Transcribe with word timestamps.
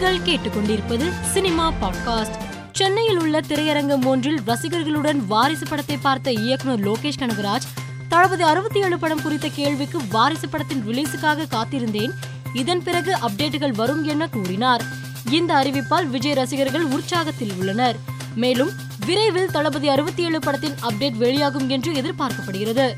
நீங்கள் 0.00 0.18
கேட்டுக்கொண்டிருப்பது 0.18 1.12
cinema 1.32 1.72
podcast. 1.82 2.34
சென்னையில் 2.72 3.18
உள்ள 3.18 3.40
திரையரங்கம் 3.40 4.04
ஒன்றில் 4.04 4.40
ரசிகர்களுடன் 4.46 5.26
வாரிசு 5.26 5.66
படத்தை 5.68 5.96
பார்த்த 5.96 6.32
இயக்குனர் 6.32 6.88
லோகேஷ் 6.88 7.18
கனகராஜ் 7.18 7.66
தளபதி 8.08 8.42
அறுபத்தி 8.42 8.80
ஏழு 8.80 8.98
படம் 8.98 9.22
குறித்த 9.22 9.48
கேள்விக்கு 9.48 9.98
வாரிசு 10.10 10.48
படத்தின் 10.48 10.84
ரிலீஸுக்காக 10.86 11.46
காத்திருந்தேன். 11.50 12.10
இதன் 12.54 12.82
பிறகு 12.82 13.16
அப்டேட்டுகள் 13.28 13.72
வரும் 13.72 14.04
என 14.04 14.28
கூறினார். 14.28 14.82
இந்த 15.30 15.54
அறிவிப்பால் 15.54 16.06
விஜய் 16.06 16.32
ரசிகர்கள் 16.32 16.88
உற்சாகத்தில் 16.88 17.58
உள்ளனர். 17.58 17.96
மேலும் 18.34 18.70
விரைவில் 19.06 19.50
தளபதி 19.50 19.88
அறுபத்தி 19.88 20.22
ஏழு 20.22 20.40
படத்தின் 20.40 20.74
அப்டேட் 20.82 21.16
வெளியாகும் 21.16 21.68
என்று 21.68 21.92
எதிர்பார்க்கப்படுகிறது. 21.92 22.92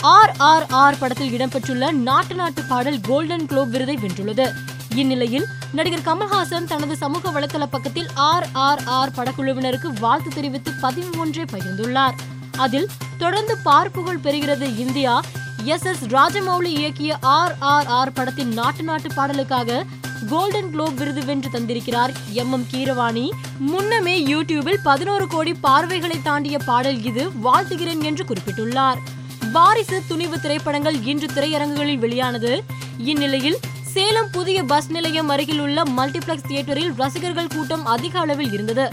ஆர் 0.00 0.34
ஆர் 0.38 0.66
ஆர் 0.70 0.98
படத்தில் 0.98 1.38
இடம்பெற்றுள்ள 1.38 1.90
நாட்டு 1.90 2.34
நாட்டு 2.34 2.62
பாடல் 2.62 3.00
கோல்டன் 3.00 3.46
குளோப் 3.46 3.70
விருதை 3.70 3.98
வென்றுள்ளது. 4.02 4.52
இந்நிலையில் 4.94 5.46
நடிகர் 5.72 6.06
கமல்ஹாசன் 6.06 6.64
தனது 6.64 6.96
சமூக 6.96 7.30
வலைதள 7.30 7.66
பக்கத்தில் 7.70 8.06
ஆர் 8.14 8.46
ஆர் 8.52 8.82
ஆர் 8.84 9.10
படக்குழுவினருக்கு 9.16 9.86
வாழ்த்து 10.00 10.30
தெரிவித்து 10.30 10.72
பதிவு 10.80 11.18
ஒன்றை 11.18 11.44
பகிர்ந்துள்ளார். 11.52 12.12
அதில் 12.56 12.88
தொடர்ந்து 13.18 13.58
பார்ப்புகள் 13.64 14.20
பெறுகிறது 14.24 14.78
இந்தியா. 14.78 15.20
எஸ் 15.64 15.84
எஸ் 15.84 16.04
ராஜமௌலி 16.04 16.72
இயக்கிய 16.74 17.12
ஆர் 17.20 17.54
ஆர் 17.58 17.86
ஆர் 17.86 18.12
படத்தின் 18.12 18.48
நாட்டு 18.48 18.82
நாட்டு 18.82 19.08
பாடலுக்காக 19.08 19.82
கோல்டன் 20.28 20.70
குளோப் 20.70 20.94
விருது 20.94 21.24
வென்று 21.24 21.48
தந்திருக்கிறார் 21.48 22.12
எம் 22.30 22.52
எம் 22.52 22.66
கீரவாணி. 22.72 23.30
முன்னமே 23.58 24.26
யூடியூபில் 24.26 24.78
பதினோரு 24.82 25.26
கோடி 25.26 25.54
பார்வைகளை 25.54 26.22
தாண்டிய 26.22 26.58
பாடல் 26.58 27.02
இது 27.02 27.30
வாழ்த்துகிறேன் 27.44 28.02
என்று 28.02 28.24
குறிப்பிட்டுள்ளார். 28.24 28.96
வாரிசு 29.52 30.02
துணிவு 30.08 30.40
திரைப்படங்கள் 30.40 31.02
இன்று 31.02 31.26
திரையரங்குகளில் 31.26 31.98
வெளியானது. 31.98 32.64
இந்நிலையில் 32.98 33.58
சேலம் 33.92 34.28
புதிய 34.30 34.58
பஸ் 34.70 34.88
நிலையம் 34.90 35.28
அருகில் 35.28 35.60
உள்ள 35.60 35.82
மல்டிபிளெக்ஸ் 35.96 36.46
தியேட்டரில் 36.48 36.92
ரசிகர்கள் 37.00 37.50
கூட்டம் 37.54 37.84
அதிக 37.94 38.14
அளவில் 38.18 38.52
இருந்தது. 38.52 38.84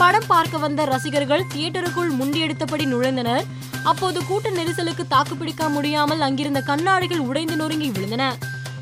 படம் 0.00 0.26
பார்க்க 0.26 0.58
வந்த 0.58 0.84
ரசிகர்கள் 0.84 1.44
தியேட்டருக்குள் 1.54 2.10
முண்டியெடுத்தபடி 2.18 2.84
நுழைந்தனர். 2.92 3.44
அப்போது 3.90 4.18
கூட்ட 4.24 4.50
நெரிசலுக்கு 4.50 5.04
தாக்குப்பிடிக்க 5.08 5.68
முடியாமல் 5.68 6.20
அங்கிருந்த 6.20 6.60
கண்ணாடிகள் 6.60 7.22
உடைந்து 7.28 7.56
நொறுங்கி 7.56 7.90
விழுந்தன. 7.90 8.26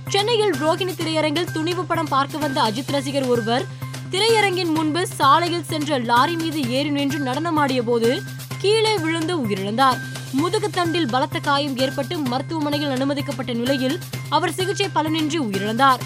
சென்னையில் 0.09 0.55
ரோகிணி 0.63 0.95
திரையரங்கில் 1.01 1.53
துணிவு 1.53 1.85
படம் 1.85 2.13
பார்க்க 2.15 2.45
வந்த 2.45 2.61
அஜித் 2.69 2.95
ரசிகர் 2.97 3.29
ஒருவர் 3.33 3.67
திரையரங்கின் 4.11 4.73
முன்பு 4.79 5.07
சாலையில் 5.19 5.69
சென்ற 5.73 5.99
லாரி 5.99 6.37
மீது 6.37 6.63
ஏறி 6.69 6.91
நின்று 6.91 7.19
நடனமாடிய 7.19 7.83
போது 7.83 8.23
கீழே 8.63 8.95
விழுந்து 8.99 9.35
உயிரிழந்தார். 9.43 10.01
முதுகுத்தண்டில் 10.39 11.09
பலத்த 11.09 11.39
காயம் 11.39 11.77
ஏற்பட்டு 11.77 12.19
மருத்துவமனையில் 12.19 12.91
அனுமதிக்கப்பட்ட 12.91 13.53
நிலையில் 13.53 13.99
அவர் 14.29 14.53
சிகிச்சை 14.53 14.89
பலனின்றி 14.95 15.39
உயிரிழந்தார். 15.39 16.01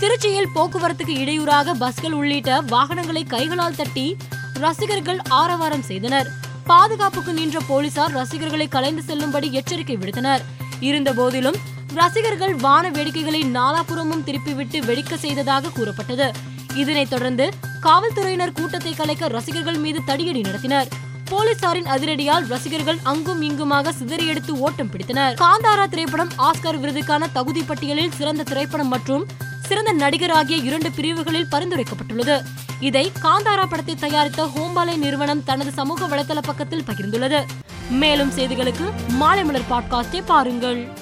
திருச்சியில் 0.00 0.50
போக்குவரத்துக்கு 0.54 1.08
இடையூறாக 1.08 1.74
பஸ்கள் 1.74 2.12
உள்ளிட்ட 2.12 2.60
வாகனங்களை 2.60 3.24
கைகளால் 3.24 3.74
தட்டி 3.74 4.16
ரசிகர்கள் 4.54 5.18
ஆரவாரம் 5.28 5.82
செய்தனர். 5.82 6.30
பாதுகாப்புக்கு 6.64 7.32
நின்ற 7.32 7.60
போலீசார் 7.60 8.10
ரசிகர்களை 8.10 8.68
கலைந்து 8.68 9.02
செல்லும்படி 9.02 9.52
எச்சரிக்கை 9.52 9.96
விடுத்தனர். 9.96 10.40
இருந்த 10.80 11.12
போதிலும் 11.12 11.56
ரசிகர்கள் 11.94 12.54
வான 12.54 12.90
வேடிக்கைகளை 12.90 13.42
நாலாபுறமும் 13.44 14.24
திருப்பிவிட்டு 14.26 14.78
வெடிக்க 14.80 15.14
செய்ததாக 15.14 15.68
கூறப்பட்டது. 15.68 16.32
இதனைத் 16.74 17.10
தொடர்ந்து 17.10 17.50
காவல்துறையினர் 17.80 18.52
கூட்டத்தை 18.52 18.94
கலைக்க 18.94 19.28
ரசிகர்கள் 19.28 19.76
மீது 19.76 20.00
தடியடி 20.06 20.40
நடத்தினர். 20.40 20.86
போலீசாரின் 21.30 21.86
அதிரடியால் 21.86 22.46
ரசிகர்கள் 22.46 22.98
அங்கும் 23.02 23.42
இங்குமாக 23.42 23.92
சிதறியெடுத்து 23.92 24.50
ஓட்டம் 24.50 24.90
பிடித்தனர். 24.90 25.34
காந்தாரா 25.34 25.88
திரைப்படம் 25.88 26.28
ஆஸ்கர் 26.38 26.80
விருதுக்கான 26.80 27.32
தகுதி 27.32 27.62
பட்டியலில் 27.62 28.10
சிறந்த 28.12 28.42
திரைப்படம் 28.42 28.88
மற்றும் 28.88 29.26
சிறந்த 29.62 29.92
நடிகர் 29.92 30.30
ஆகிய 30.30 30.56
இரண்டு 30.56 30.92
பிரிவுகளில் 30.92 31.46
பரிந்துரைக்கப்பட்டுள்ளது. 31.50 32.42
இதை 32.80 33.12
காந்தாரா 33.22 33.66
படத்தை 33.66 33.94
தயாரித்த 33.94 34.44
ஹோம்பாலை 34.44 34.96
நிறுவனம் 34.96 35.44
தனது 35.44 35.70
சமூக 35.70 36.06
வலைதள 36.06 36.38
பக்கத்தில் 36.42 36.84
பகிர்ந்துள்ளது. 36.86 37.44
மேலும் 37.90 38.32
செய்திகளுக்கு 38.32 38.90
மாலை 39.08 39.44
மலர் 39.44 39.68
பாட்காஸ்டை 39.70 40.22
பாருங்கள். 40.26 40.99